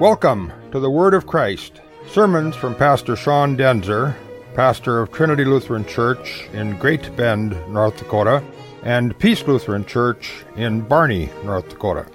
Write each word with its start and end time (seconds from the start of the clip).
Welcome 0.00 0.52
to 0.70 0.78
the 0.78 0.88
Word 0.88 1.12
of 1.12 1.26
Christ. 1.26 1.80
Sermons 2.06 2.54
from 2.54 2.76
Pastor 2.76 3.16
Sean 3.16 3.56
Daenzer, 3.56 4.14
pastor 4.54 5.00
of 5.00 5.10
Trinity 5.10 5.44
Lutheran 5.44 5.84
Church 5.84 6.48
in 6.52 6.78
Great 6.78 7.14
Bend, 7.16 7.50
North 7.68 7.96
Dakota, 7.96 8.42
and 8.84 9.18
Peace 9.18 9.44
Lutheran 9.46 9.84
Church 9.84 10.44
in 10.56 10.82
Barney, 10.82 11.30
North 11.44 11.68
Dakota. 11.68 12.06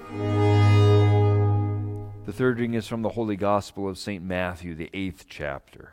The 2.25 2.31
third 2.31 2.57
reading 2.57 2.75
is 2.75 2.87
from 2.87 3.01
the 3.01 3.09
Holy 3.09 3.35
Gospel 3.35 3.89
of 3.89 3.97
St. 3.97 4.23
Matthew, 4.23 4.75
the 4.75 4.89
eighth 4.93 5.25
chapter. 5.27 5.92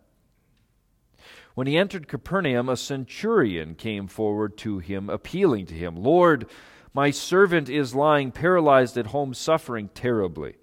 When 1.53 1.67
he 1.67 1.77
entered 1.77 2.07
Capernaum, 2.07 2.69
a 2.69 2.77
centurion 2.77 3.75
came 3.75 4.07
forward 4.07 4.57
to 4.59 4.79
him, 4.79 5.09
appealing 5.09 5.65
to 5.67 5.73
him, 5.73 5.95
Lord, 5.95 6.49
my 6.93 7.11
servant 7.11 7.69
is 7.69 7.95
lying 7.95 8.31
paralyzed 8.31 8.97
at 8.97 9.07
home, 9.07 9.33
suffering 9.33 9.89
terribly. 9.93 10.55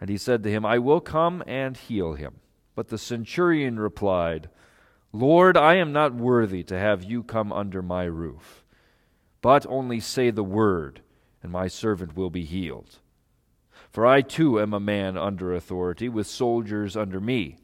And 0.00 0.10
he 0.10 0.16
said 0.16 0.42
to 0.42 0.50
him, 0.50 0.64
I 0.66 0.78
will 0.78 1.00
come 1.00 1.42
and 1.46 1.76
heal 1.76 2.14
him. 2.14 2.36
But 2.74 2.88
the 2.88 2.98
centurion 2.98 3.78
replied, 3.78 4.50
Lord, 5.12 5.56
I 5.56 5.76
am 5.76 5.92
not 5.92 6.14
worthy 6.14 6.62
to 6.64 6.78
have 6.78 7.02
you 7.02 7.22
come 7.22 7.52
under 7.52 7.80
my 7.80 8.04
roof, 8.04 8.64
but 9.40 9.64
only 9.66 10.00
say 10.00 10.30
the 10.30 10.44
word, 10.44 11.00
and 11.42 11.50
my 11.50 11.68
servant 11.68 12.14
will 12.16 12.28
be 12.28 12.44
healed. 12.44 12.98
For 13.90 14.06
I 14.06 14.20
too 14.20 14.60
am 14.60 14.74
a 14.74 14.80
man 14.80 15.16
under 15.16 15.54
authority, 15.54 16.10
with 16.10 16.26
soldiers 16.26 16.96
under 16.96 17.20
me. 17.20 17.56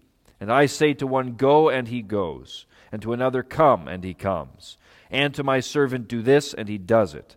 And 0.43 0.51
I 0.51 0.67
say 0.67 0.93
to 0.95 1.07
one, 1.07 1.37
Go, 1.37 1.69
and 1.69 1.87
he 1.87 2.03
goes, 2.03 2.67
and 2.91 3.01
to 3.03 3.13
another, 3.13 3.45
Come, 3.45 3.87
and 3.87 4.03
he 4.03 4.13
comes, 4.13 4.77
and 5.09 5.33
to 5.37 5.45
my 5.45 5.61
servant, 5.61 6.09
Do 6.09 6.21
this, 6.21 6.53
and 6.53 6.69
he 6.69 6.79
does 6.79 7.15
it. 7.15 7.37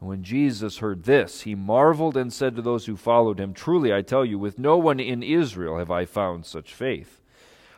And 0.00 0.08
when 0.08 0.22
Jesus 0.22 0.78
heard 0.78 1.04
this, 1.04 1.42
he 1.42 1.54
marveled 1.54 2.16
and 2.16 2.32
said 2.32 2.56
to 2.56 2.62
those 2.62 2.86
who 2.86 2.96
followed 2.96 3.38
him, 3.38 3.52
Truly 3.52 3.92
I 3.92 4.00
tell 4.00 4.24
you, 4.24 4.38
with 4.38 4.58
no 4.58 4.78
one 4.78 4.98
in 4.98 5.22
Israel 5.22 5.76
have 5.76 5.90
I 5.90 6.06
found 6.06 6.46
such 6.46 6.72
faith. 6.72 7.20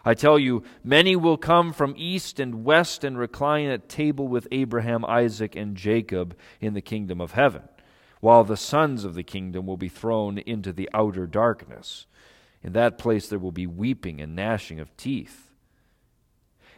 I 0.05 0.15
tell 0.15 0.39
you, 0.39 0.63
many 0.85 1.17
will 1.17 1.37
come 1.37 1.73
from 1.73 1.95
east 1.97 2.39
and 2.39 2.65
west 2.65 3.03
and 3.03 3.19
recline 3.19 3.67
at 3.67 3.89
table 3.89 4.29
with 4.29 4.47
Abraham, 4.53 5.05
Isaac, 5.07 5.57
and 5.57 5.77
Jacob 5.77 6.37
in 6.61 6.75
the 6.75 6.81
kingdom 6.81 7.21
of 7.21 7.33
heaven, 7.33 7.63
while 8.21 8.45
the 8.45 8.57
sons 8.57 9.05
of 9.05 9.15
the 9.17 9.25
kingdom 9.25 9.67
will 9.67 9.77
be 9.77 9.89
thrown 9.89 10.39
into 10.39 10.73
the 10.73 10.89
outer 10.95 11.27
darkness. 11.27 12.07
In 12.63 12.73
that 12.73 12.99
place 12.99 13.29
there 13.29 13.39
will 13.39 13.53
be 13.53 13.67
weeping 13.67 14.21
and 14.21 14.35
gnashing 14.35 14.81
of 14.81 14.97
teeth. 14.97 15.51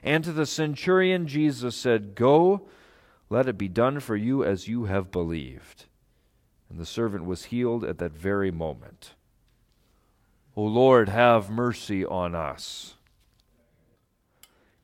And 0.02 0.24
to 0.24 0.32
the 0.32 0.46
centurion 0.46 1.26
Jesus 1.26 1.76
said, 1.76 2.14
Go, 2.14 2.68
let 3.28 3.48
it 3.48 3.56
be 3.56 3.68
done 3.68 4.00
for 4.00 4.16
you 4.16 4.44
as 4.44 4.68
you 4.68 4.84
have 4.84 5.10
believed. 5.10 5.86
And 6.68 6.78
the 6.78 6.86
servant 6.86 7.24
was 7.24 7.46
healed 7.46 7.84
at 7.84 7.98
that 7.98 8.12
very 8.12 8.50
moment. 8.50 9.14
O 10.56 10.62
Lord, 10.62 11.08
have 11.08 11.50
mercy 11.50 12.04
on 12.04 12.34
us. 12.34 12.94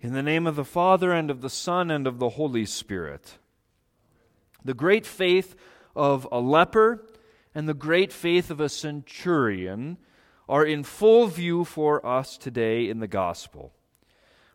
In 0.00 0.12
the 0.12 0.22
name 0.22 0.46
of 0.46 0.56
the 0.56 0.64
Father, 0.64 1.12
and 1.12 1.30
of 1.30 1.40
the 1.40 1.50
Son, 1.50 1.90
and 1.90 2.06
of 2.06 2.18
the 2.18 2.30
Holy 2.30 2.64
Spirit. 2.64 3.38
The 4.64 4.74
great 4.74 5.06
faith 5.06 5.56
of 5.94 6.28
a 6.30 6.38
leper 6.38 7.04
and 7.54 7.68
the 7.68 7.74
great 7.74 8.12
faith 8.12 8.50
of 8.50 8.60
a 8.60 8.68
centurion 8.68 9.96
are 10.48 10.64
in 10.64 10.82
full 10.82 11.26
view 11.26 11.64
for 11.64 12.04
us 12.06 12.36
today 12.38 12.88
in 12.88 13.00
the 13.00 13.08
gospel. 13.08 13.72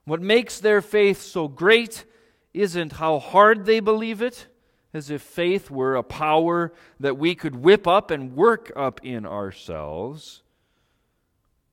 What 0.05 0.21
makes 0.21 0.59
their 0.59 0.81
faith 0.81 1.21
so 1.21 1.47
great 1.47 2.05
isn't 2.53 2.93
how 2.93 3.19
hard 3.19 3.65
they 3.65 3.79
believe 3.79 4.21
it, 4.21 4.47
as 4.93 5.09
if 5.09 5.21
faith 5.21 5.71
were 5.71 5.95
a 5.95 6.03
power 6.03 6.73
that 6.99 7.17
we 7.17 7.35
could 7.35 7.55
whip 7.55 7.87
up 7.87 8.11
and 8.11 8.35
work 8.35 8.71
up 8.75 8.99
in 9.03 9.25
ourselves. 9.25 10.43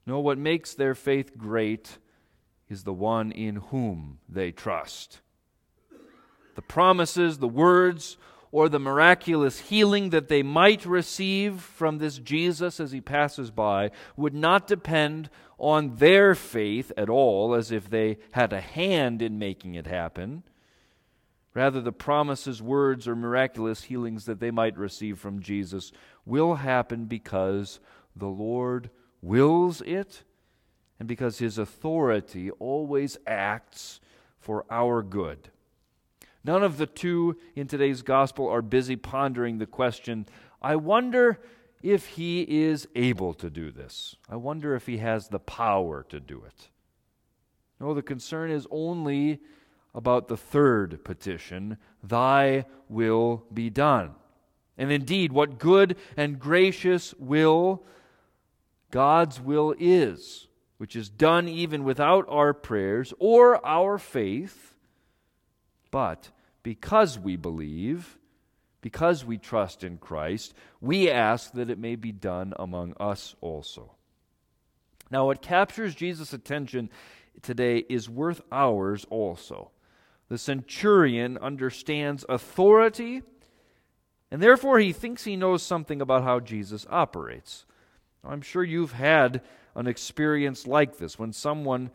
No, 0.07 0.21
what 0.21 0.39
makes 0.39 0.75
their 0.75 0.95
faith 0.95 1.37
great 1.37 1.99
is 2.69 2.85
the 2.85 2.93
one 2.93 3.33
in 3.33 3.57
whom 3.57 4.19
they 4.29 4.53
trust. 4.53 5.21
The 6.55 6.63
promises, 6.63 7.39
the 7.39 7.49
words, 7.49 8.17
or 8.51 8.69
the 8.69 8.79
miraculous 8.79 9.59
healing 9.61 10.11
that 10.11 10.29
they 10.29 10.43
might 10.43 10.87
receive 10.87 11.61
from 11.61 11.99
this 11.99 12.19
Jesus 12.19 12.81
as 12.81 12.93
he 12.93 13.01
passes 13.01 13.51
by 13.51 13.91
would 14.17 14.35
not 14.35 14.67
depend 14.67 15.29
on 15.59 15.97
their 15.97 16.35
faith 16.35 16.93
at 16.97 17.11
all, 17.11 17.55
as 17.55 17.71
if 17.71 17.91
they 17.91 18.19
had 18.33 18.53
a 18.53 18.61
hand 18.61 19.21
in 19.21 19.39
making 19.39 19.75
it 19.75 19.87
happen. 19.87 20.45
Rather, 21.55 21.81
the 21.81 21.93
promises, 21.93 22.63
words, 22.63 23.09
or 23.09 23.17
miraculous 23.17 23.85
healings 23.85 24.27
that 24.27 24.39
they 24.39 24.51
might 24.51 24.79
receive 24.79 25.19
from 25.19 25.41
Jesus 25.41 25.91
will 26.25 26.57
happen 26.57 27.07
because 27.07 27.81
the 28.15 28.29
Lord 28.29 28.91
wills 29.21 29.81
it 29.83 30.23
and 30.99 31.09
because 31.09 31.39
his 31.39 31.59
authority 31.59 32.51
always 32.53 33.19
acts 33.27 34.01
for 34.39 34.65
our 34.71 35.03
good. 35.03 35.51
None 36.49 36.63
of 36.63 36.79
the 36.79 36.87
two 36.87 37.37
in 37.55 37.67
today's 37.67 38.01
gospel 38.01 38.49
are 38.49 38.63
busy 38.63 38.97
pondering 38.97 39.59
the 39.59 39.67
question 39.67 40.25
I 40.63 40.77
wonder 40.77 41.41
if 41.83 42.07
he 42.07 42.41
is 42.41 42.89
able 42.97 43.35
to 43.35 43.51
do 43.51 43.71
this. 43.71 44.17
I 44.31 44.37
wonder 44.37 44.75
if 44.75 44.87
he 44.87 44.97
has 44.97 45.29
the 45.29 45.41
power 45.41 46.07
to 46.09 46.19
do 46.19 46.43
it. 46.47 46.71
No, 47.79 47.93
the 47.93 48.01
concern 48.01 48.51
is 48.51 48.67
only 48.71 49.41
about 49.95 50.29
the 50.29 50.39
third 50.39 51.05
petition 51.05 51.77
Thy 52.03 52.65
will 52.89 53.45
be 53.53 53.69
done. 53.69 54.15
And 54.79 54.91
indeed, 54.91 55.33
what 55.33 55.59
good 55.59 55.99
and 56.17 56.39
gracious 56.39 57.13
will 57.19 57.85
God's 58.91 59.39
will 59.39 59.75
is, 59.79 60.49
which 60.79 60.97
is 60.97 61.11
done 61.11 61.47
even 61.47 61.85
without 61.85 62.25
our 62.27 62.55
prayers 62.55 63.13
or 63.19 63.63
our 63.67 63.99
faith, 63.99 64.75
but 65.91 66.31
because 66.69 67.19
we 67.19 67.35
believe, 67.35 68.19
because 68.83 69.25
we 69.25 69.39
trust 69.39 69.83
in 69.83 69.97
Christ, 69.97 70.53
we 70.83 71.11
ask 71.11 71.53
that 71.53 71.71
it 71.71 71.79
may 71.79 71.97
be 71.97 72.13
done 72.13 72.53
among 72.59 72.93
us 73.01 73.35
also. 73.41 73.93
Now, 75.11 75.25
what 75.25 75.41
captures 75.41 75.95
Jesus' 75.95 76.35
attention 76.35 76.91
today 77.41 77.79
is 77.89 78.11
worth 78.11 78.43
ours 78.53 79.07
also. 79.09 79.71
The 80.29 80.37
centurion 80.37 81.39
understands 81.39 82.27
authority, 82.29 83.23
and 84.31 84.43
therefore 84.43 84.79
he 84.79 84.93
thinks 84.93 85.25
he 85.25 85.37
knows 85.37 85.63
something 85.63 86.03
about 86.03 86.23
how 86.23 86.39
Jesus 86.39 86.87
operates. 86.91 87.65
I'm 88.23 88.43
sure 88.43 88.63
you've 88.63 88.93
had 88.93 89.41
an 89.75 89.87
experience 89.87 90.67
like 90.67 90.99
this 90.99 91.19
when 91.19 91.33
someone 91.33 91.91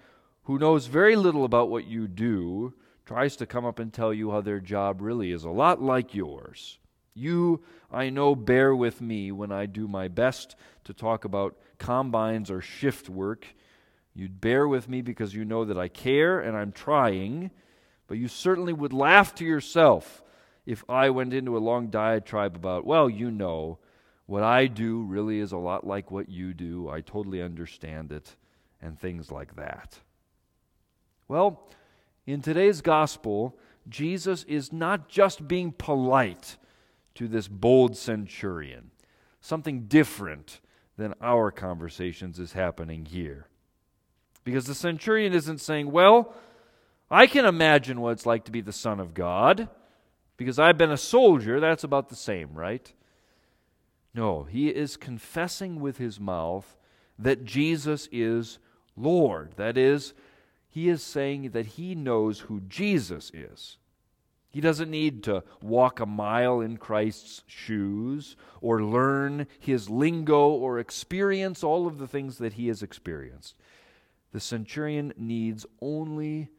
who 0.46 0.58
knows 0.58 0.88
very 0.88 1.16
little 1.16 1.46
about 1.46 1.70
what 1.70 1.86
you 1.86 2.08
do 2.08 2.74
tries 3.06 3.36
to 3.38 3.46
come 3.46 3.66
up 3.66 3.80
and 3.80 3.92
tell 3.92 4.14
you 4.14 4.32
how 4.32 4.42
their 4.42 4.60
job 4.60 5.02
really 5.02 5.32
is 5.32 5.44
a 5.44 5.50
lot 5.50 5.82
like 5.82 6.14
yours. 6.14 6.78
You, 7.14 7.64
I 7.92 8.10
know, 8.10 8.36
bear 8.36 8.76
with 8.76 9.02
me 9.02 9.32
when 9.32 9.52
I 9.52 9.66
do 9.66 9.88
my 9.88 10.08
best 10.08 10.56
to 10.86 10.94
talk 10.94 11.26
about 11.26 11.58
combines 11.78 12.50
or 12.50 12.62
shift 12.62 13.10
work. 13.10 13.46
You'd 14.16 14.42
bear 14.42 14.68
with 14.68 14.90
me 14.90 15.02
because 15.02 15.34
you 15.34 15.46
know 15.46 15.66
that 15.66 15.78
I 15.78 15.88
care 15.88 16.40
and 16.40 16.56
I'm 16.56 16.72
trying, 16.72 17.52
but 18.08 18.18
you 18.18 18.28
certainly 18.28 18.74
would 18.74 18.94
laugh 18.94 19.36
to 19.36 19.46
yourself 19.46 20.24
if 20.66 20.84
I 20.90 21.10
went 21.10 21.34
into 21.34 21.58
a 21.58 21.60
long 21.60 21.88
diatribe 21.88 22.56
about, 22.56 22.86
well, 22.86 23.10
you 23.10 23.30
know, 23.30 23.80
what 24.26 24.44
I 24.44 24.68
do 24.68 25.02
really 25.04 25.40
is 25.40 25.52
a 25.52 25.58
lot 25.58 25.86
like 25.86 26.10
what 26.10 26.30
you 26.30 26.54
do. 26.54 26.90
I 26.90 27.02
totally 27.02 27.42
understand 27.42 28.12
it, 28.12 28.36
and 28.82 28.98
things 28.98 29.30
like 29.30 29.56
that. 29.58 30.00
Well, 31.28 31.70
in 32.26 32.42
today's 32.42 32.82
gospel, 32.82 33.58
Jesus 33.88 34.44
is 34.44 34.72
not 34.72 35.10
just 35.10 35.48
being 35.48 35.72
polite 35.72 36.58
to 37.16 37.28
this 37.28 37.48
bold 37.48 37.98
centurion, 37.98 38.92
something 39.42 39.86
different 39.88 40.62
than 40.98 41.14
our 41.22 41.52
conversations 41.52 42.40
is 42.40 42.54
happening 42.54 43.06
here. 43.06 43.48
Because 44.44 44.66
the 44.66 44.76
centurion 44.76 45.34
isn't 45.34 45.60
saying, 45.60 45.92
Well, 45.92 46.34
I 47.10 47.28
can 47.28 47.46
imagine 47.46 48.02
what 48.02 48.12
it's 48.12 48.26
like 48.26 48.46
to 48.46 48.52
be 48.52 48.62
the 48.62 48.72
Son 48.72 49.00
of 49.00 49.14
God, 49.14 49.70
because 50.38 50.60
I've 50.60 50.78
been 50.78 50.92
a 50.92 50.98
soldier. 50.98 51.60
That's 51.60 51.84
about 51.84 52.10
the 52.10 52.16
same, 52.16 52.54
right? 52.54 52.92
No, 54.14 54.44
he 54.44 54.70
is 54.70 54.98
confessing 54.98 55.80
with 55.80 55.98
his 55.98 56.20
mouth 56.20 56.78
that 57.18 57.46
Jesus 57.46 58.08
is 58.12 58.60
Lord. 58.96 59.54
That 59.58 59.78
is, 59.78 60.14
he 60.74 60.90
is 60.90 61.04
saying 61.04 61.52
that 61.52 61.68
he 61.68 61.94
knows 61.94 62.40
who 62.40 62.60
Jesus 62.62 63.30
is. 63.32 63.78
He 64.50 64.60
doesn't 64.60 64.90
need 64.90 65.22
to 65.26 65.44
walk 65.62 66.00
a 66.00 66.08
mile 66.08 66.62
in 66.62 66.78
Christ's 66.78 67.44
shoes 67.46 68.36
or 68.60 68.82
learn 68.82 69.46
his 69.60 69.88
lingo 69.88 70.48
or 70.50 70.80
experience 70.80 71.64
all 71.64 71.86
of 71.86 72.00
the 72.00 72.08
things 72.08 72.40
that 72.40 72.54
he 72.54 72.70
has 72.70 72.82
experienced. 72.82 73.54
The 74.32 74.40
centurion 74.40 75.14
needs 75.16 75.68
only 75.80 76.50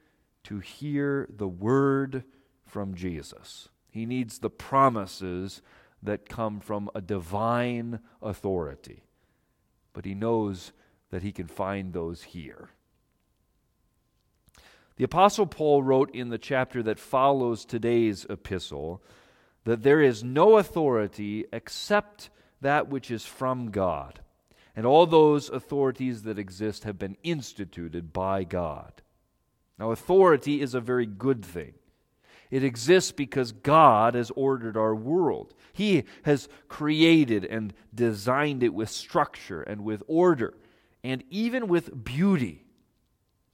to 0.45 0.61
hear 0.61 1.29
the 1.29 1.49
word 1.49 2.23
from 2.65 2.95
Jesus. 2.95 3.69
He 3.91 4.07
needs 4.07 4.39
the 4.39 4.51
promises 4.51 5.61
that 6.01 6.29
come 6.29 6.61
from 6.61 6.89
a 6.95 7.01
divine 7.01 7.99
authority. 8.23 9.03
But 9.93 10.05
he 10.05 10.15
knows 10.15 10.71
that 11.11 11.23
he 11.23 11.33
can 11.33 11.49
find 11.49 11.93
those 11.93 12.23
here. 12.23 12.71
The 14.97 15.05
Apostle 15.05 15.47
Paul 15.47 15.83
wrote 15.83 16.15
in 16.15 16.29
the 16.29 16.39
chapter 16.39 16.83
that 16.85 17.01
follows 17.01 17.65
today's 17.65 18.25
epistle 18.31 19.03
that 19.65 19.83
there 19.83 20.01
is 20.01 20.23
no 20.23 20.59
authority 20.59 21.47
except 21.53 22.31
that 22.61 22.89
which 22.89 23.11
is 23.11 23.27
from 23.27 23.71
God, 23.71 24.21
and 24.77 24.87
all 24.87 25.07
those 25.07 25.51
authorities 25.51 26.23
that 26.23 26.39
exist 26.39 26.85
have 26.85 26.99
been 26.99 27.17
instituted 27.23 28.13
by 28.13 28.45
God. 28.45 29.03
Now, 29.79 29.91
authority 29.91 30.61
is 30.61 30.75
a 30.75 30.81
very 30.81 31.07
good 31.07 31.45
thing. 31.45 31.75
It 32.51 32.63
exists 32.63 33.11
because 33.11 33.51
God 33.51 34.15
has 34.15 34.31
ordered 34.37 34.77
our 34.77 34.95
world. 34.95 35.55
He 35.73 36.05
has 36.23 36.49
created 36.69 37.45
and 37.45 37.75
designed 37.93 38.63
it 38.63 38.73
with 38.73 38.91
structure 38.91 39.63
and 39.63 39.83
with 39.83 40.05
order 40.07 40.55
and 41.03 41.25
even 41.31 41.67
with 41.67 42.05
beauty. 42.05 42.65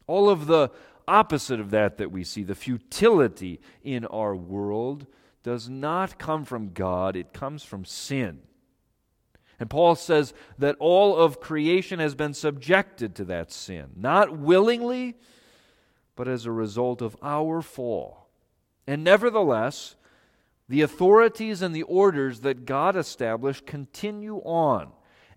All 0.07 0.29
of 0.29 0.47
the 0.47 0.71
opposite 1.11 1.61
of 1.61 1.71
that 1.71 1.99
that 1.99 2.13
we 2.13 2.25
see, 2.25 2.43
the 2.45 2.55
futility 2.55 3.61
in 3.83 4.05
our 4.07 4.35
world, 4.37 5.07
does 5.43 5.69
not 5.69 6.19
come 6.19 6.45
from 6.45 6.73
God, 6.73 7.17
it 7.17 7.33
comes 7.33 7.63
from 7.63 7.85
sin. 7.85 8.41
And 9.59 9.69
Paul 9.69 9.95
says 9.95 10.33
that 10.59 10.77
all 10.79 11.17
of 11.17 11.41
creation 11.41 11.99
has 11.99 12.15
been 12.15 12.33
subjected 12.33 13.15
to 13.17 13.25
that 13.27 13.53
sin, 13.53 13.91
not 13.97 14.39
willingly, 14.39 15.17
but 16.17 16.29
as 16.29 16.47
a 16.47 16.53
result 16.53 17.03
of 17.03 17.17
our 17.23 17.61
fall. 17.61 18.29
And 18.87 19.05
nevertheless, 19.05 19.97
the 20.69 20.83
authorities 20.83 21.63
and 21.63 21.75
the 21.75 21.83
orders 21.83 22.41
that 22.41 22.65
God 22.65 22.97
established 22.97 23.67
continue 23.67 24.37
on. 24.39 24.93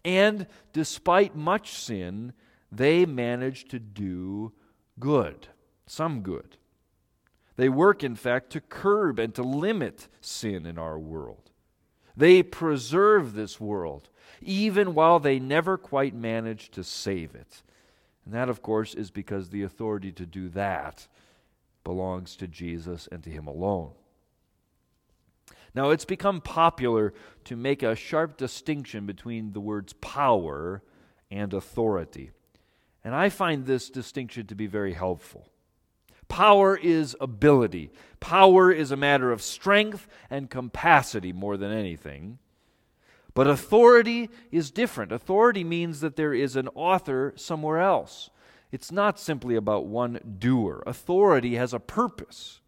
And 0.06 0.48
despite 0.74 1.36
much 1.36 1.74
sin, 1.74 2.34
they 2.72 3.06
manage 3.06 3.66
to 3.70 3.80
do 3.80 4.54
good 5.00 5.48
some 5.86 6.22
good. 6.22 6.58
They 7.56 7.70
work, 7.70 8.04
in 8.04 8.16
fact, 8.16 8.50
to 8.52 8.62
curb 8.62 9.20
and 9.20 9.34
to 9.36 9.44
limit 9.44 10.08
sin 10.22 10.66
in 10.66 10.78
our 10.78 10.98
world. 10.98 11.52
They 12.16 12.44
preserve 12.44 13.34
this 13.34 13.60
world, 13.60 14.10
even 14.42 14.94
while 14.94 15.20
they 15.20 15.40
never 15.40 15.78
quite 15.78 16.16
manage 16.16 16.72
to 16.72 16.84
save 16.84 17.36
it. 17.36 17.64
And 18.26 18.34
that, 18.34 18.50
of 18.50 18.62
course, 18.62 18.94
is 18.94 19.12
because 19.12 19.50
the 19.50 19.64
authority 19.64 20.12
to 20.14 20.26
do 20.26 20.50
that 20.50 21.08
belongs 21.84 22.36
to 22.38 22.48
Jesus 22.48 23.08
and 23.12 23.24
to 23.24 23.30
Him 23.30 23.48
alone. 23.48 23.92
Now, 25.76 25.90
it's 25.90 26.06
become 26.06 26.40
popular 26.40 27.14
to 27.46 27.56
make 27.56 27.82
a 27.82 27.96
sharp 27.96 28.38
distinction 28.38 29.06
between 29.06 29.54
the 29.54 29.60
words 29.60 29.94
power 29.94 30.84
and 31.32 31.54
authority. 31.54 32.32
And 33.04 33.16
I 33.16 33.30
find 33.30 33.66
this 33.66 33.90
distinction 33.90 34.46
to 34.48 34.56
be 34.56 34.68
very 34.68 34.94
helpful. 34.94 35.50
Power 36.28 36.78
is 36.78 37.16
ability. 37.20 37.92
Power 38.20 38.72
is 38.72 38.92
a 38.92 38.98
matter 38.98 39.32
of 39.32 39.42
strength 39.42 40.08
and 40.30 40.50
capacity 40.50 41.34
more 41.34 41.58
than 41.58 41.72
anything. 41.72 42.40
But 43.34 43.48
authority 43.48 44.30
is 44.52 44.72
different. 44.72 45.12
Authority 45.12 45.64
means 45.64 46.02
that 46.02 46.16
there 46.16 46.34
is 46.34 46.56
an 46.56 46.70
author 46.76 47.34
somewhere 47.36 47.80
else. 47.80 48.30
It's 48.72 48.92
not 48.92 49.20
simply 49.20 49.56
about 49.56 49.86
one 49.86 50.36
doer. 50.40 50.84
Authority 50.86 51.56
has 51.56 51.74
a 51.74 51.80
purpose. 51.80 52.62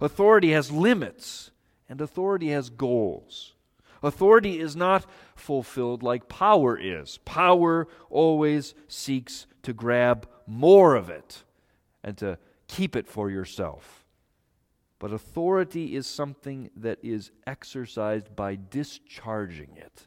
Authority 0.00 0.52
has 0.52 0.70
limits, 0.70 1.50
and 1.88 2.00
authority 2.00 2.48
has 2.50 2.70
goals. 2.70 3.54
Authority 4.02 4.60
is 4.60 4.74
not 4.74 5.04
fulfilled 5.34 6.02
like 6.02 6.28
power 6.28 6.78
is. 6.78 7.18
Power 7.24 7.86
always 8.08 8.74
seeks 8.88 9.46
to 9.62 9.72
grab 9.72 10.28
more 10.46 10.94
of 10.94 11.10
it 11.10 11.44
and 12.02 12.16
to 12.18 12.38
keep 12.70 12.94
it 12.94 13.08
for 13.08 13.28
yourself. 13.28 14.04
But 15.00 15.12
authority 15.12 15.96
is 15.96 16.06
something 16.06 16.70
that 16.76 16.98
is 17.02 17.32
exercised 17.46 18.36
by 18.36 18.56
discharging 18.70 19.76
it. 19.76 20.06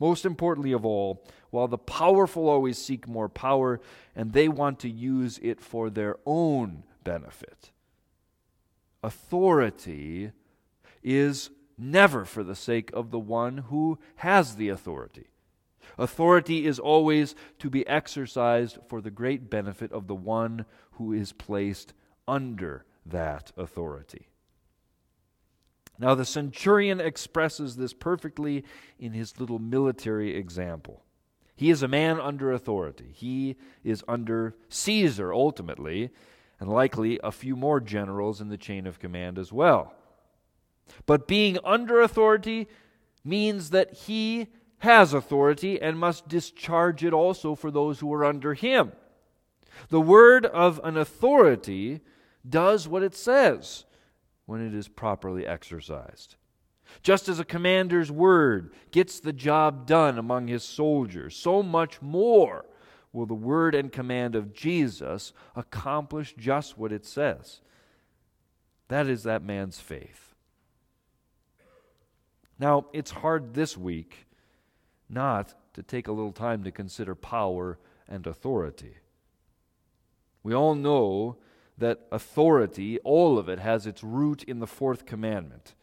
Most 0.00 0.24
importantly 0.24 0.72
of 0.72 0.84
all, 0.84 1.24
while 1.50 1.68
the 1.68 1.78
powerful 1.78 2.48
always 2.48 2.76
seek 2.76 3.06
more 3.06 3.28
power 3.28 3.80
and 4.16 4.32
they 4.32 4.48
want 4.48 4.80
to 4.80 4.90
use 4.90 5.38
it 5.42 5.60
for 5.60 5.90
their 5.90 6.16
own 6.26 6.82
benefit, 7.04 7.70
authority 9.04 10.32
is 11.04 11.50
never 11.78 12.24
for 12.24 12.42
the 12.42 12.56
sake 12.56 12.90
of 12.92 13.10
the 13.10 13.18
one 13.18 13.58
who 13.68 13.98
has 14.16 14.56
the 14.56 14.70
authority. 14.70 15.28
Authority 15.98 16.66
is 16.66 16.78
always 16.78 17.34
to 17.58 17.70
be 17.70 17.86
exercised 17.86 18.78
for 18.88 19.00
the 19.00 19.10
great 19.10 19.50
benefit 19.50 19.92
of 19.92 20.06
the 20.06 20.14
one 20.14 20.64
who 20.92 21.12
is 21.12 21.32
placed 21.32 21.92
under 22.26 22.84
that 23.06 23.52
authority. 23.56 24.28
Now, 25.98 26.14
the 26.14 26.24
centurion 26.24 27.00
expresses 27.00 27.76
this 27.76 27.92
perfectly 27.92 28.64
in 28.98 29.12
his 29.12 29.38
little 29.38 29.58
military 29.58 30.34
example. 30.34 31.02
He 31.54 31.68
is 31.68 31.82
a 31.82 31.88
man 31.88 32.18
under 32.18 32.52
authority. 32.52 33.12
He 33.14 33.56
is 33.84 34.02
under 34.08 34.54
Caesar, 34.70 35.34
ultimately, 35.34 36.08
and 36.58 36.70
likely 36.70 37.20
a 37.22 37.30
few 37.30 37.54
more 37.54 37.80
generals 37.80 38.40
in 38.40 38.48
the 38.48 38.56
chain 38.56 38.86
of 38.86 38.98
command 38.98 39.38
as 39.38 39.52
well. 39.52 39.92
But 41.04 41.28
being 41.28 41.58
under 41.64 42.00
authority 42.00 42.66
means 43.22 43.70
that 43.70 43.92
he 43.92 44.46
has 44.80 45.14
authority 45.14 45.80
and 45.80 45.98
must 45.98 46.28
discharge 46.28 47.04
it 47.04 47.12
also 47.12 47.54
for 47.54 47.70
those 47.70 48.00
who 48.00 48.12
are 48.12 48.24
under 48.24 48.54
him. 48.54 48.92
The 49.88 50.00
word 50.00 50.46
of 50.46 50.80
an 50.82 50.96
authority 50.96 52.00
does 52.48 52.88
what 52.88 53.02
it 53.02 53.14
says 53.14 53.84
when 54.46 54.66
it 54.66 54.74
is 54.74 54.88
properly 54.88 55.46
exercised. 55.46 56.36
Just 57.02 57.28
as 57.28 57.38
a 57.38 57.44
commander's 57.44 58.10
word 58.10 58.72
gets 58.90 59.20
the 59.20 59.32
job 59.32 59.86
done 59.86 60.18
among 60.18 60.48
his 60.48 60.64
soldiers, 60.64 61.36
so 61.36 61.62
much 61.62 62.02
more 62.02 62.64
will 63.12 63.26
the 63.26 63.34
word 63.34 63.74
and 63.74 63.92
command 63.92 64.34
of 64.34 64.52
Jesus 64.52 65.32
accomplish 65.54 66.34
just 66.36 66.78
what 66.78 66.92
it 66.92 67.04
says. 67.04 67.60
That 68.88 69.06
is 69.06 69.24
that 69.24 69.42
man's 69.42 69.78
faith. 69.78 70.34
Now, 72.58 72.86
it's 72.92 73.10
hard 73.10 73.54
this 73.54 73.76
week 73.76 74.26
not 75.10 75.54
to 75.74 75.82
take 75.82 76.08
a 76.08 76.12
little 76.12 76.32
time 76.32 76.64
to 76.64 76.70
consider 76.70 77.14
power 77.14 77.78
and 78.08 78.26
authority. 78.26 78.96
We 80.42 80.54
all 80.54 80.74
know 80.74 81.36
that 81.78 82.00
authority, 82.12 82.98
all 83.00 83.38
of 83.38 83.48
it, 83.48 83.58
has 83.58 83.86
its 83.86 84.04
root 84.04 84.42
in 84.44 84.58
the 84.58 84.66
fourth 84.66 85.06
commandment. 85.06 85.74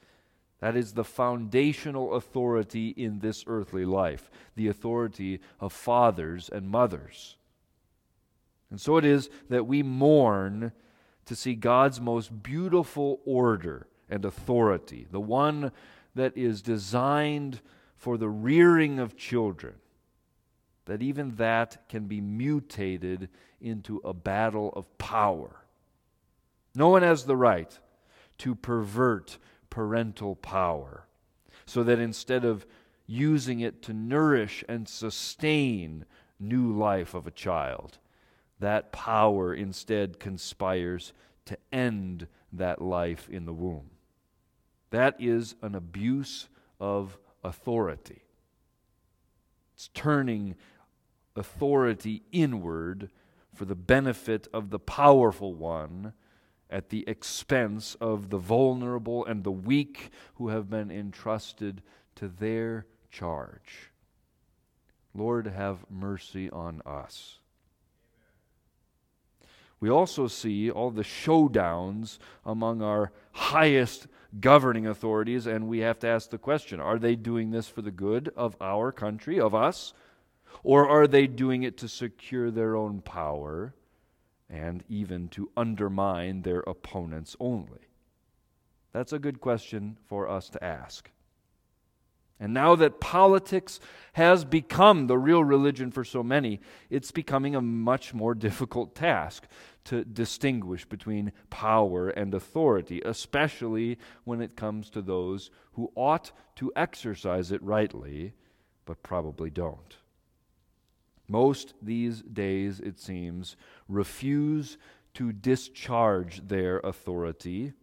That 0.59 0.75
is 0.75 0.93
the 0.93 1.03
foundational 1.03 2.13
authority 2.15 2.89
in 2.89 3.19
this 3.19 3.43
earthly 3.47 3.85
life, 3.85 4.29
the 4.55 4.67
authority 4.67 5.39
of 5.59 5.73
fathers 5.73 6.49
and 6.49 6.69
mothers. 6.69 7.35
And 8.69 8.81
so 8.81 8.97
it 8.97 9.05
is 9.05 9.29
that 9.49 9.67
we 9.67 9.83
mourn 9.83 10.71
to 11.25 11.35
see 11.35 11.55
God's 11.55 12.01
most 12.01 12.43
beautiful 12.43 13.21
order 13.25 13.87
and 14.09 14.25
authority, 14.25 15.05
the 15.11 15.19
one 15.19 15.71
that 16.15 16.35
is 16.35 16.61
designed 16.61 17.61
for 17.97 18.17
the 18.17 18.29
rearing 18.29 18.99
of 18.99 19.17
children, 19.17 19.73
that 20.85 21.01
even 21.01 21.35
that 21.35 21.89
can 21.89 22.05
be 22.05 22.21
mutated 22.21 23.27
into 23.59 23.99
a 24.05 24.13
battle 24.13 24.71
of 24.75 24.97
power. 24.97 25.63
No 26.75 26.89
one 26.89 27.01
has 27.01 27.25
the 27.25 27.35
right 27.35 27.77
to 28.37 28.55
pervert 28.55 29.37
parental 29.69 30.35
power, 30.35 31.05
so 31.65 31.83
that 31.83 31.99
instead 31.99 32.45
of 32.45 32.65
using 33.07 33.59
it 33.59 33.81
to 33.81 33.93
nourish 33.93 34.63
and 34.69 34.87
sustain 34.87 36.05
new 36.39 36.71
life 36.71 37.13
of 37.13 37.25
a 37.25 37.31
child, 37.31 37.97
that 38.59 38.91
power 38.91 39.53
instead 39.53 40.19
conspires 40.19 41.13
to 41.45 41.57
end 41.71 42.27
that 42.53 42.81
life 42.81 43.27
in 43.29 43.45
the 43.45 43.53
womb. 43.53 43.89
That 44.91 45.15
is 45.19 45.55
an 45.61 45.75
abuse 45.75 46.47
of 46.79 47.17
authority. 47.47 48.23
It's 49.73 49.89
turning 49.93 50.55
authority 51.35 52.23
inward 52.31 53.09
for 53.53 53.65
the 53.65 53.75
benefit 53.75 54.47
of 54.53 54.69
the 54.69 54.79
powerful 54.79 55.53
one 55.53 56.13
at 56.69 56.89
the 56.89 57.07
expense 57.07 57.95
of 58.01 58.29
the 58.29 58.37
vulnerable 58.37 59.25
and 59.25 59.43
the 59.43 59.51
weak 59.51 60.09
who 60.35 60.49
have 60.49 60.69
been 60.69 60.91
entrusted 60.91 61.81
to 62.15 62.27
their 62.27 62.85
charge. 63.09 63.91
Lord, 65.13 65.47
have 65.47 65.85
mercy 65.89 66.49
on 66.49 66.81
us. 66.85 67.39
We 69.79 69.89
also 69.89 70.27
see 70.27 70.69
all 70.69 70.91
the 70.91 71.03
showdowns 71.03 72.17
among 72.45 72.81
our 72.81 73.11
highest 73.31 74.07
governing 74.39 74.87
authorities, 74.87 75.47
and 75.47 75.67
we 75.67 75.79
have 75.79 75.99
to 75.99 76.07
ask 76.07 76.29
the 76.29 76.37
question 76.37 76.79
are 76.79 76.99
they 76.99 77.15
doing 77.15 77.51
this 77.51 77.67
for 77.67 77.81
the 77.81 77.91
good 77.91 78.31
of 78.35 78.55
our 78.61 78.91
country, 78.91 79.39
of 79.39 79.55
us? 79.55 79.93
Or 80.63 80.89
are 80.89 81.07
they 81.07 81.27
doing 81.27 81.63
it 81.63 81.77
to 81.77 81.87
secure 81.87 82.51
their 82.51 82.75
own 82.75 83.01
power 83.01 83.73
and 84.49 84.83
even 84.89 85.29
to 85.29 85.51
undermine 85.55 86.41
their 86.41 86.61
opponents 86.61 87.35
only? 87.39 87.87
That's 88.91 89.13
a 89.13 89.19
good 89.19 89.39
question 89.39 89.97
for 90.07 90.27
us 90.27 90.49
to 90.49 90.63
ask. 90.63 91.11
And 92.39 92.53
now 92.53 92.75
that 92.75 92.99
politics 92.99 93.79
has 94.13 94.45
become 94.45 95.07
the 95.07 95.17
real 95.17 95.43
religion 95.43 95.91
for 95.91 96.03
so 96.03 96.21
many, 96.21 96.59
it's 96.89 97.11
becoming 97.11 97.55
a 97.55 97.61
much 97.61 98.13
more 98.13 98.35
difficult 98.35 98.95
task 98.95 99.47
to 99.85 100.03
distinguish 100.03 100.85
between 100.85 101.31
power 101.49 102.09
and 102.09 102.33
authority, 102.33 103.01
especially 103.05 103.97
when 104.23 104.41
it 104.41 104.55
comes 104.55 104.89
to 104.91 105.01
those 105.01 105.49
who 105.73 105.91
ought 105.95 106.31
to 106.55 106.71
exercise 106.75 107.51
it 107.51 107.63
rightly, 107.63 108.33
but 108.85 109.01
probably 109.01 109.49
don't. 109.49 109.97
Most 111.27 111.73
these 111.81 112.21
days, 112.21 112.79
it 112.79 112.99
seems, 112.99 113.57
refuse 113.87 114.77
to 115.15 115.33
discharge 115.33 116.47
their 116.47 116.79
authority 116.79 117.73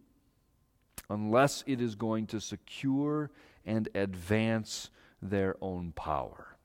unless 1.09 1.63
it 1.67 1.81
is 1.81 1.95
going 1.95 2.25
to 2.27 2.39
secure 2.39 3.29
and 3.65 3.89
advance 3.95 4.89
their 5.21 5.55
own 5.61 5.91
power. 5.91 6.55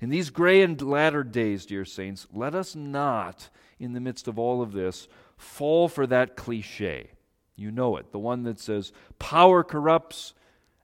In 0.00 0.10
these 0.10 0.30
gray 0.30 0.62
and 0.62 0.80
latter 0.80 1.24
days, 1.24 1.66
dear 1.66 1.84
saints, 1.84 2.26
let 2.32 2.54
us 2.54 2.74
not, 2.74 3.50
in 3.78 3.92
the 3.92 4.00
midst 4.00 4.28
of 4.28 4.38
all 4.38 4.62
of 4.62 4.72
this, 4.72 5.08
fall 5.36 5.88
for 5.88 6.06
that 6.06 6.36
cliche. 6.36 7.10
You 7.56 7.70
know 7.70 7.96
it, 7.96 8.12
the 8.12 8.18
one 8.18 8.44
that 8.44 8.60
says, 8.60 8.92
power 9.18 9.62
corrupts, 9.62 10.34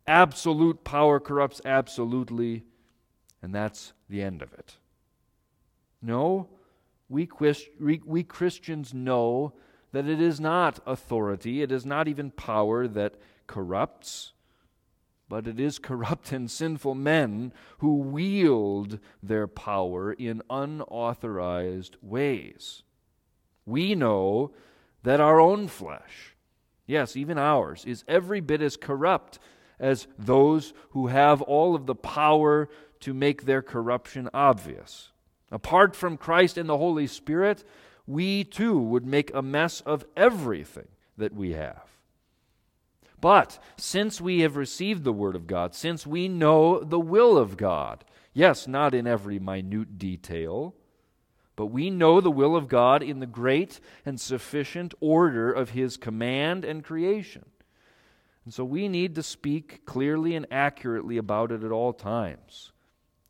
absolute 0.07 0.85
power 0.85 1.21
corrupts 1.21 1.61
absolutely, 1.65 2.65
and 3.41 3.55
that's 3.55 3.93
the 4.11 4.23
end 4.23 4.43
of 4.43 4.53
it. 4.53 4.77
No, 6.03 6.49
we, 7.09 7.29
we 7.81 8.23
Christians 8.23 8.93
know 8.93 9.55
that 9.93 10.07
it 10.07 10.21
is 10.21 10.39
not 10.41 10.81
authority, 10.87 11.63
it 11.63 11.73
is 11.73 11.87
not 11.87 12.09
even 12.09 12.31
power 12.31 12.87
that 12.89 13.15
corrupts 13.47 14.33
but 15.29 15.47
it 15.47 15.59
is 15.59 15.79
corrupt 15.79 16.33
and 16.33 16.51
sinful 16.51 16.95
men 16.95 17.53
who 17.79 17.97
wield 17.97 18.99
their 19.23 19.47
power 19.47 20.13
in 20.13 20.43
unauthorized 20.49 21.97
ways. 22.01 22.83
We 23.65 23.95
know 23.95 24.53
that 25.03 25.21
our 25.21 25.41
own 25.41 25.69
flesh, 25.69 26.37
yes, 26.87 27.17
even 27.17 27.39
ours, 27.39 27.85
is 27.85 28.05
every 28.07 28.41
bit 28.41 28.63
as 28.63 28.77
corrupt 28.77 29.39
as 29.79 30.07
those 30.19 30.73
who 30.91 31.09
have 31.09 31.43
all 31.43 31.75
of 31.75 31.87
the 31.87 31.95
power 31.95 32.69
to 33.01 33.13
make 33.13 33.45
their 33.45 33.63
corruption 33.63 34.29
obvious. 34.33 35.11
Apart 35.51 35.95
from 35.95 36.17
Christ 36.17 36.57
and 36.57 36.69
the 36.69 36.79
Holy 36.79 37.07
Spirit, 37.07 37.65
we 38.07 38.45
too 38.45 38.79
would 38.79 39.07
make 39.07 39.35
a 39.35 39.43
mess 39.43 39.81
of 39.81 40.05
everything 40.17 40.89
that 41.17 41.35
we 41.35 41.53
have. 41.53 41.96
But 43.21 43.59
since 43.77 44.21
we 44.21 44.41
have 44.41 44.57
received 44.57 45.05
the 45.05 45.13
Word 45.13 45.37
of 45.37 45.47
God, 45.47 45.75
since 45.75 46.07
we 46.07 46.29
know 46.29 46.81
the 46.81 47.01
will 47.01 47.39
of 47.39 47.57
God, 47.57 48.05
yes, 48.33 48.69
not 48.69 48.95
in 48.95 49.07
every 49.07 49.39
minute 49.39 49.99
detail, 49.99 50.75
but 51.57 51.67
we 51.67 51.89
know 51.89 52.21
the 52.21 52.31
will 52.31 52.55
of 52.55 52.69
God 52.69 53.03
in 53.03 53.21
the 53.21 53.27
great 53.27 53.81
and 54.05 54.21
sufficient 54.21 54.93
order 55.01 55.51
of 55.51 55.71
His 55.71 55.97
command 55.97 56.65
and 56.65 56.85
creation. 56.85 57.47
And 58.45 58.53
so 58.53 58.65
we 58.65 58.89
need 58.89 59.15
to 59.15 59.23
speak 59.23 59.87
clearly 59.87 60.37
and 60.37 60.47
accurately 60.51 61.17
about 61.17 61.51
it 61.51 61.65
at 61.65 61.73
all 61.73 61.95
times, 61.95 62.73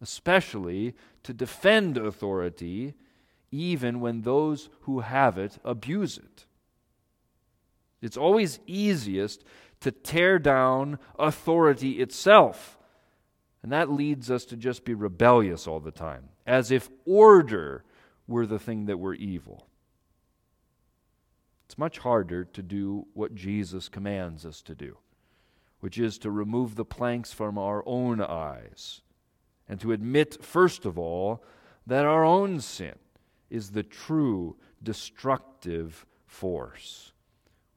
especially 0.02 0.94
to 1.22 1.32
defend 1.32 1.96
authority, 1.96 2.94
even 3.50 4.00
when 4.00 4.22
those 4.22 4.68
who 4.82 5.00
have 5.00 5.38
it 5.38 5.58
abuse 5.64 6.18
it. 6.18 6.44
It's 8.02 8.16
always 8.16 8.60
easiest 8.66 9.42
to 9.86 9.92
tear 9.92 10.36
down 10.40 10.98
authority 11.16 12.00
itself. 12.00 12.76
And 13.62 13.70
that 13.70 13.88
leads 13.88 14.32
us 14.32 14.44
to 14.46 14.56
just 14.56 14.84
be 14.84 14.94
rebellious 14.94 15.68
all 15.68 15.78
the 15.78 15.92
time, 15.92 16.30
as 16.44 16.72
if 16.72 16.90
order 17.04 17.84
were 18.26 18.46
the 18.46 18.58
thing 18.58 18.86
that 18.86 18.98
were 18.98 19.14
evil. 19.14 19.68
It's 21.66 21.78
much 21.78 21.98
harder 21.98 22.44
to 22.46 22.62
do 22.64 23.06
what 23.14 23.36
Jesus 23.36 23.88
commands 23.88 24.44
us 24.44 24.60
to 24.62 24.74
do, 24.74 24.98
which 25.78 26.00
is 26.00 26.18
to 26.18 26.32
remove 26.32 26.74
the 26.74 26.84
planks 26.84 27.32
from 27.32 27.56
our 27.56 27.84
own 27.86 28.20
eyes 28.20 29.02
and 29.68 29.80
to 29.82 29.92
admit, 29.92 30.42
first 30.44 30.84
of 30.84 30.98
all, 30.98 31.44
that 31.86 32.04
our 32.04 32.24
own 32.24 32.60
sin 32.60 32.96
is 33.50 33.70
the 33.70 33.84
true 33.84 34.56
destructive 34.82 36.04
force. 36.26 37.12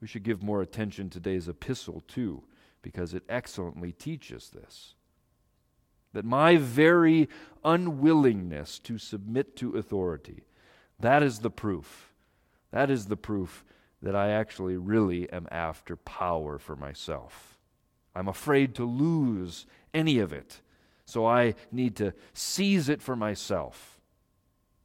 We 0.00 0.06
should 0.06 0.22
give 0.22 0.42
more 0.42 0.62
attention 0.62 1.10
to 1.10 1.20
today's 1.20 1.48
epistle, 1.48 2.02
too, 2.08 2.42
because 2.82 3.12
it 3.12 3.24
excellently 3.28 3.92
teaches 3.92 4.50
this. 4.50 4.94
That 6.12 6.24
my 6.24 6.56
very 6.56 7.28
unwillingness 7.64 8.78
to 8.80 8.98
submit 8.98 9.56
to 9.56 9.76
authority, 9.76 10.44
that 10.98 11.22
is 11.22 11.40
the 11.40 11.50
proof. 11.50 12.12
That 12.72 12.90
is 12.90 13.06
the 13.06 13.16
proof 13.16 13.64
that 14.02 14.16
I 14.16 14.30
actually 14.30 14.76
really 14.76 15.30
am 15.30 15.46
after 15.50 15.96
power 15.96 16.58
for 16.58 16.74
myself. 16.74 17.58
I'm 18.14 18.28
afraid 18.28 18.74
to 18.76 18.84
lose 18.84 19.66
any 19.92 20.18
of 20.18 20.32
it, 20.32 20.62
so 21.04 21.26
I 21.26 21.54
need 21.70 21.96
to 21.96 22.14
seize 22.32 22.88
it 22.88 23.02
for 23.02 23.14
myself. 23.14 24.00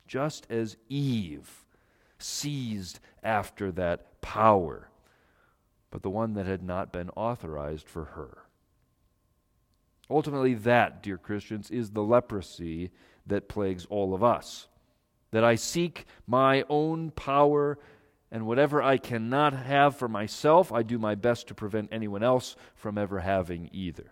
Just 0.07 0.45
as 0.51 0.77
Eve 0.89 1.65
seized 2.19 2.99
after 3.23 3.71
that 3.71 4.21
power 4.21 4.89
but 5.91 6.03
the 6.03 6.09
one 6.09 6.33
that 6.33 6.45
had 6.45 6.63
not 6.63 6.91
been 6.91 7.09
authorized 7.11 7.87
for 7.87 8.05
her. 8.05 8.39
Ultimately, 10.09 10.53
that, 10.53 11.01
dear 11.01 11.17
Christians, 11.17 11.71
is 11.71 11.91
the 11.91 12.03
leprosy 12.03 12.91
that 13.25 13.49
plagues 13.49 13.85
all 13.89 14.13
of 14.13 14.23
us. 14.23 14.67
That 15.31 15.43
I 15.43 15.55
seek 15.55 16.05
my 16.27 16.63
own 16.69 17.11
power, 17.11 17.79
and 18.31 18.45
whatever 18.45 18.83
I 18.83 18.97
cannot 18.97 19.53
have 19.53 19.95
for 19.95 20.07
myself, 20.07 20.71
I 20.71 20.83
do 20.83 20.99
my 20.99 21.15
best 21.15 21.47
to 21.47 21.55
prevent 21.55 21.89
anyone 21.91 22.23
else 22.23 22.55
from 22.75 22.97
ever 22.97 23.19
having 23.19 23.69
either. 23.71 24.11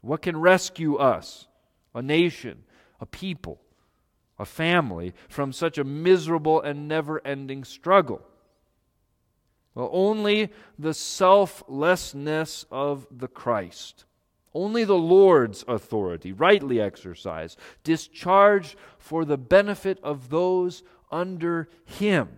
What 0.00 0.22
can 0.22 0.36
rescue 0.36 0.96
us, 0.96 1.46
a 1.94 2.02
nation, 2.02 2.64
a 3.00 3.06
people, 3.06 3.60
a 4.38 4.44
family, 4.44 5.14
from 5.28 5.52
such 5.52 5.78
a 5.78 5.84
miserable 5.84 6.60
and 6.60 6.88
never 6.88 7.24
ending 7.24 7.62
struggle? 7.62 8.26
Well, 9.74 9.90
only 9.92 10.50
the 10.78 10.94
selflessness 10.94 12.66
of 12.70 13.06
the 13.10 13.28
Christ. 13.28 14.04
Only 14.54 14.84
the 14.84 14.98
Lord's 14.98 15.64
authority, 15.66 16.32
rightly 16.32 16.80
exercised, 16.80 17.58
discharged 17.84 18.76
for 18.98 19.24
the 19.24 19.38
benefit 19.38 19.98
of 20.02 20.28
those 20.28 20.82
under 21.10 21.68
Him, 21.84 22.28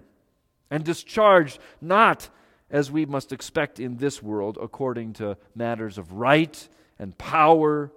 and 0.71 0.85
discharged 0.85 1.59
not 1.81 2.29
as 2.71 2.91
we 2.91 3.05
must 3.05 3.33
expect 3.33 3.81
in 3.81 3.97
this 3.97 4.23
world 4.23 4.59
according 4.61 5.15
to 5.15 5.37
matters 5.55 5.99
of 5.99 6.13
right 6.13 6.69
and 6.99 7.17
power, 7.19 7.93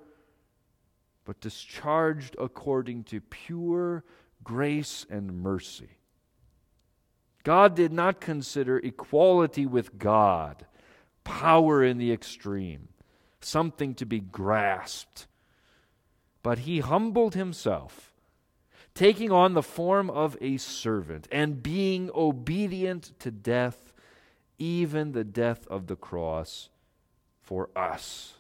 but 1.26 1.40
discharged 1.40 2.36
according 2.40 3.04
to 3.04 3.22
pure 3.22 4.04
grace 4.44 5.06
and 5.10 5.42
mercy. 5.42 5.97
God 7.44 7.76
did 7.76 7.94
not 7.94 8.20
consider 8.20 8.78
equality 8.78 9.66
with 9.66 9.98
God, 9.98 10.66
power 11.24 11.84
in 11.84 11.98
the 11.98 12.12
extreme, 12.12 12.90
something 13.42 13.96
to 13.96 14.06
be 14.06 14.20
grasped. 14.20 15.28
But 16.44 16.60
he 16.60 16.80
humbled 16.80 17.36
himself, 17.36 18.14
taking 18.94 19.32
on 19.32 19.54
the 19.54 19.64
form 19.64 20.10
of 20.10 20.38
a 20.42 20.58
servant 20.58 21.28
and 21.32 21.64
being 21.64 22.10
obedient 22.14 23.18
to 23.20 23.32
death, 23.32 23.94
even 24.58 25.12
the 25.12 25.24
death 25.24 25.68
of 25.68 25.88
the 25.88 25.96
cross 25.96 26.70
for 27.42 27.70
us. 27.76 28.34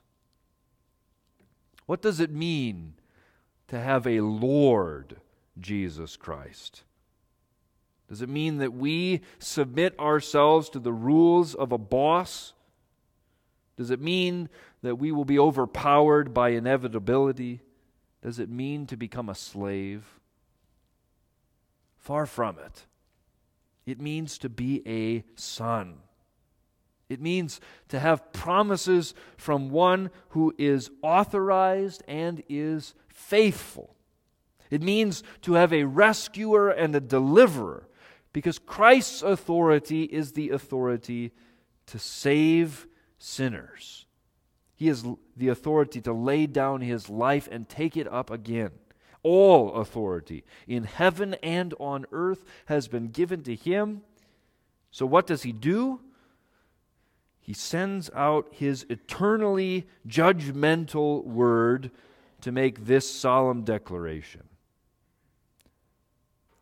What 1.85 2.01
does 2.01 2.19
it 2.19 2.31
mean 2.31 2.95
to 3.69 3.79
have 3.79 4.05
a 4.05 4.19
Lord 4.21 5.17
Jesus 5.59 6.17
Christ? 6.17 6.83
Does 8.09 8.21
it 8.21 8.29
mean 8.29 8.57
that 8.57 8.73
we 8.73 9.21
submit 9.39 9.97
ourselves 9.99 10.69
to 10.69 10.79
the 10.79 10.93
rules 10.93 11.53
of 11.55 11.71
a 11.71 11.77
boss? 11.77 12.53
Does 13.75 13.91
it 13.91 14.01
mean 14.01 14.49
that 14.81 14.95
we 14.95 15.11
will 15.11 15.25
be 15.25 15.37
overpowered 15.37 16.33
by 16.33 16.49
inevitability? 16.49 17.61
Does 18.23 18.39
it 18.39 18.49
mean 18.49 18.87
to 18.87 18.97
become 18.97 19.29
a 19.29 19.35
slave? 19.35 20.19
Far 21.97 22.25
from 22.25 22.57
it. 22.59 22.85
It 23.85 23.99
means 23.99 24.37
to 24.39 24.49
be 24.49 24.81
a 24.87 25.23
son. 25.39 25.99
It 27.09 27.21
means 27.21 27.61
to 27.87 27.99
have 27.99 28.33
promises 28.33 29.13
from 29.37 29.69
one 29.69 30.09
who 30.29 30.53
is 30.57 30.89
authorized 31.01 32.03
and 32.07 32.43
is 32.49 32.93
faithful. 33.07 33.95
It 34.69 34.81
means 34.81 35.23
to 35.43 35.53
have 35.53 35.71
a 35.71 35.85
rescuer 35.85 36.69
and 36.69 36.95
a 36.95 36.99
deliverer, 36.99 37.86
because 38.33 38.59
Christ's 38.59 39.21
authority 39.21 40.03
is 40.03 40.33
the 40.33 40.49
authority 40.49 41.31
to 41.87 41.99
save 41.99 42.87
sinners. 43.17 44.05
He 44.75 44.87
has 44.87 45.05
the 45.35 45.47
authority 45.47 46.01
to 46.01 46.13
lay 46.13 46.45
down 46.45 46.81
his 46.81 47.09
life 47.09 47.47
and 47.51 47.67
take 47.67 47.97
it 47.97 48.07
up 48.07 48.29
again. 48.29 48.71
All 49.23 49.73
authority 49.73 50.43
in 50.67 50.83
heaven 50.83 51.33
and 51.35 51.73
on 51.79 52.05
earth 52.11 52.45
has 52.65 52.87
been 52.87 53.07
given 53.07 53.43
to 53.43 53.55
him. 53.55 54.01
So, 54.91 55.05
what 55.05 55.27
does 55.27 55.43
he 55.43 55.51
do? 55.51 56.01
he 57.47 57.53
sends 57.53 58.09
out 58.13 58.49
his 58.51 58.85
eternally 58.89 59.87
judgmental 60.05 61.23
word 61.23 61.91
to 62.41 62.51
make 62.51 62.85
this 62.85 63.09
solemn 63.09 63.63
declaration 63.63 64.43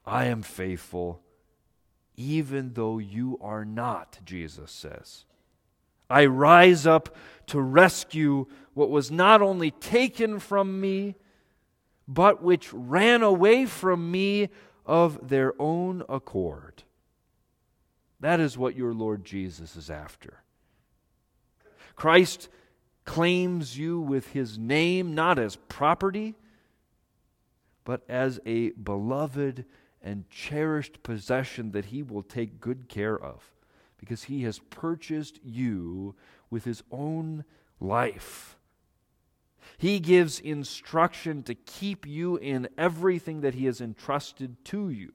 I 0.06 0.26
am 0.26 0.44
faithful, 0.44 1.24
even 2.18 2.74
though 2.74 2.98
you 2.98 3.38
are 3.42 3.66
not, 3.66 4.20
Jesus 4.26 4.72
says. 4.72 5.26
I 6.10 6.26
rise 6.26 6.86
up 6.86 7.16
to 7.48 7.60
rescue 7.60 8.46
what 8.74 8.90
was 8.90 9.12
not 9.12 9.42
only 9.42 9.72
taken 9.72 10.40
from 10.40 10.80
me, 10.80 11.16
but 12.08 12.44
which 12.44 12.72
ran 12.74 13.24
away 13.24 13.66
from 13.66 14.12
me 14.12 14.50
of 14.86 15.28
their 15.28 15.54
own 15.60 16.04
accord. 16.08 16.84
That 18.20 18.40
is 18.40 18.58
what 18.58 18.76
your 18.76 18.94
Lord 18.94 19.26
Jesus 19.26 19.76
is 19.76 19.90
after. 19.90 20.44
Christ 21.96 22.50
claims 23.06 23.78
you 23.78 24.00
with 24.00 24.30
his 24.30 24.58
name 24.58 25.16
not 25.16 25.40
as 25.40 25.56
property, 25.56 26.36
but 27.84 28.04
as 28.10 28.40
a 28.46 28.72
beloved 28.72 29.66
and 30.06 30.30
cherished 30.30 31.02
possession 31.02 31.72
that 31.72 31.86
he 31.86 32.04
will 32.04 32.22
take 32.22 32.62
good 32.62 32.88
care 32.88 33.18
of 33.18 33.52
because 33.98 34.26
he 34.26 34.44
has 34.44 34.60
purchased 34.70 35.40
you 35.44 36.14
with 36.52 36.64
his 36.64 36.84
own 36.92 37.44
life. 37.80 38.56
He 39.80 40.00
gives 40.00 40.40
instruction 40.40 41.42
to 41.44 41.56
keep 41.56 42.06
you 42.06 42.38
in 42.38 42.70
everything 42.78 43.42
that 43.42 43.56
he 43.56 43.66
has 43.66 43.82
entrusted 43.82 44.64
to 44.66 44.90
you. 44.92 45.12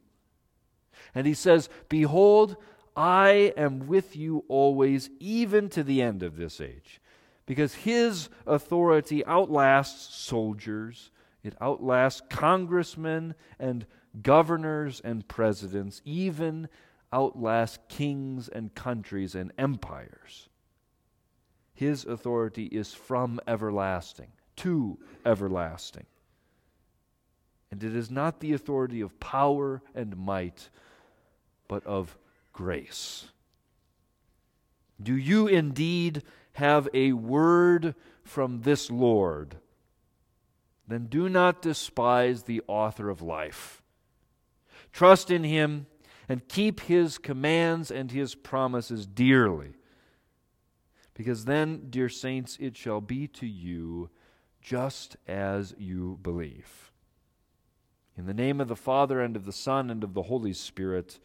And 1.14 1.24
he 1.24 1.34
says, 1.34 1.68
Behold, 1.88 2.56
I 2.96 3.52
am 3.56 3.86
with 3.86 4.16
you 4.16 4.44
always, 4.48 5.08
even 5.20 5.68
to 5.70 5.84
the 5.84 6.02
end 6.02 6.24
of 6.24 6.36
this 6.36 6.60
age. 6.60 7.00
Because 7.46 7.74
his 7.74 8.28
authority 8.44 9.24
outlasts 9.24 10.16
soldiers, 10.16 11.12
it 11.44 11.54
outlasts 11.60 12.20
congressmen 12.28 13.36
and 13.58 13.86
governors 14.22 15.00
and 15.02 15.26
presidents, 15.28 16.02
even 16.04 16.68
outlast 17.12 17.80
kings 17.88 18.48
and 18.48 18.74
countries 18.74 19.34
and 19.34 19.52
empires. 19.58 20.48
His 21.74 22.04
authority 22.04 22.66
is 22.66 22.92
from 22.92 23.40
everlasting 23.46 24.32
to 24.56 24.98
everlasting. 25.24 26.06
And 27.70 27.82
it 27.82 27.94
is 27.94 28.10
not 28.10 28.40
the 28.40 28.52
authority 28.52 29.00
of 29.00 29.18
power 29.20 29.80
and 29.94 30.16
might, 30.16 30.68
but 31.68 31.86
of 31.86 32.18
grace. 32.52 33.28
Do 35.02 35.16
you 35.16 35.46
indeed 35.46 36.22
have 36.54 36.88
a 36.92 37.12
word 37.12 37.94
from 38.24 38.62
this 38.62 38.90
Lord? 38.90 39.56
Then 40.86 41.06
do 41.06 41.28
not 41.28 41.62
despise 41.62 42.42
the 42.42 42.60
author 42.66 43.08
of 43.08 43.22
life. 43.22 43.80
Trust 44.92 45.30
in 45.30 45.44
him 45.44 45.86
and 46.28 46.46
keep 46.48 46.80
his 46.80 47.18
commands 47.18 47.90
and 47.90 48.10
his 48.10 48.34
promises 48.34 49.06
dearly. 49.06 49.74
Because 51.14 51.44
then, 51.44 51.88
dear 51.90 52.08
saints, 52.08 52.56
it 52.60 52.76
shall 52.76 53.00
be 53.00 53.26
to 53.28 53.46
you 53.46 54.10
just 54.62 55.16
as 55.26 55.74
you 55.78 56.18
believe. 56.22 56.92
In 58.16 58.26
the 58.26 58.34
name 58.34 58.60
of 58.60 58.68
the 58.68 58.76
Father, 58.76 59.20
and 59.20 59.36
of 59.36 59.44
the 59.44 59.52
Son, 59.52 59.90
and 59.90 60.04
of 60.04 60.14
the 60.14 60.22
Holy 60.22 60.52
Spirit, 60.52 61.18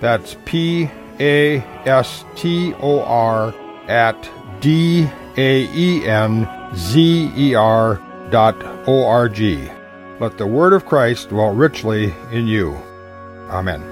That's 0.00 0.36
P 0.44 0.90
A 1.20 1.58
S 1.86 2.24
T 2.36 2.74
O 2.74 3.00
R 3.00 3.54
at 3.88 4.30
D 4.60 5.08
A 5.36 5.68
E 5.74 6.06
N 6.06 6.48
Z 6.74 7.32
E 7.36 7.54
R 7.54 8.00
dot 8.30 8.56
O 8.88 9.06
R 9.06 9.28
G. 9.28 9.68
Let 10.20 10.38
the 10.38 10.46
word 10.46 10.72
of 10.72 10.86
Christ 10.86 11.28
dwell 11.30 11.54
richly 11.54 12.14
in 12.30 12.46
you. 12.46 12.76
Amen. 13.50 13.91